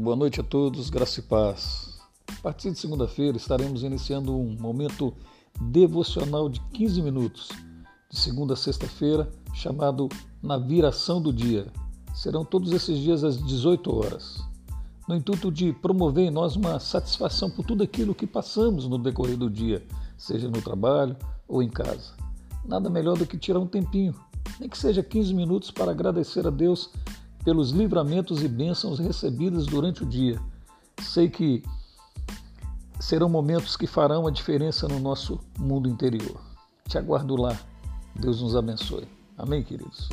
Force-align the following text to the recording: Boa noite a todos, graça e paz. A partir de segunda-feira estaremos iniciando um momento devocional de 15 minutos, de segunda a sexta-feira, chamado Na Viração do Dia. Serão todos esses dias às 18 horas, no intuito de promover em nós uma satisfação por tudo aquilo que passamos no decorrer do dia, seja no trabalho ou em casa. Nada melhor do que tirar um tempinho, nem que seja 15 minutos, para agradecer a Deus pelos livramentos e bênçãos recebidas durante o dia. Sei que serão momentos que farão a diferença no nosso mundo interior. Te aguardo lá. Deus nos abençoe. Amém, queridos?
Boa 0.00 0.16
noite 0.16 0.40
a 0.40 0.42
todos, 0.42 0.88
graça 0.88 1.20
e 1.20 1.22
paz. 1.22 1.98
A 2.26 2.40
partir 2.40 2.70
de 2.70 2.78
segunda-feira 2.78 3.36
estaremos 3.36 3.82
iniciando 3.82 4.34
um 4.34 4.56
momento 4.58 5.12
devocional 5.60 6.48
de 6.48 6.58
15 6.72 7.02
minutos, 7.02 7.50
de 8.08 8.18
segunda 8.18 8.54
a 8.54 8.56
sexta-feira, 8.56 9.30
chamado 9.52 10.08
Na 10.42 10.56
Viração 10.56 11.20
do 11.20 11.30
Dia. 11.30 11.66
Serão 12.14 12.46
todos 12.46 12.72
esses 12.72 12.98
dias 12.98 13.22
às 13.22 13.36
18 13.44 13.94
horas, 13.94 14.42
no 15.06 15.14
intuito 15.14 15.52
de 15.52 15.70
promover 15.70 16.28
em 16.28 16.30
nós 16.30 16.56
uma 16.56 16.80
satisfação 16.80 17.50
por 17.50 17.66
tudo 17.66 17.84
aquilo 17.84 18.14
que 18.14 18.26
passamos 18.26 18.88
no 18.88 18.96
decorrer 18.96 19.36
do 19.36 19.50
dia, 19.50 19.86
seja 20.16 20.48
no 20.48 20.62
trabalho 20.62 21.14
ou 21.46 21.62
em 21.62 21.68
casa. 21.68 22.14
Nada 22.64 22.88
melhor 22.88 23.18
do 23.18 23.26
que 23.26 23.36
tirar 23.36 23.58
um 23.58 23.66
tempinho, 23.66 24.14
nem 24.58 24.66
que 24.66 24.78
seja 24.78 25.02
15 25.02 25.34
minutos, 25.34 25.70
para 25.70 25.90
agradecer 25.90 26.46
a 26.46 26.50
Deus 26.50 26.88
pelos 27.44 27.70
livramentos 27.70 28.42
e 28.42 28.48
bênçãos 28.48 28.98
recebidas 28.98 29.66
durante 29.66 30.02
o 30.02 30.06
dia. 30.06 30.40
Sei 31.00 31.28
que 31.28 31.62
serão 32.98 33.28
momentos 33.28 33.76
que 33.76 33.86
farão 33.86 34.26
a 34.26 34.30
diferença 34.30 34.86
no 34.86 35.00
nosso 35.00 35.40
mundo 35.58 35.88
interior. 35.88 36.40
Te 36.88 36.98
aguardo 36.98 37.36
lá. 37.36 37.58
Deus 38.14 38.42
nos 38.42 38.54
abençoe. 38.54 39.08
Amém, 39.38 39.62
queridos? 39.62 40.08